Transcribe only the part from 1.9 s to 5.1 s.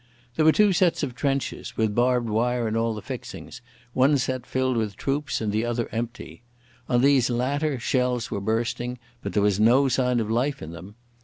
barbed wire and all the fixings, one set filled with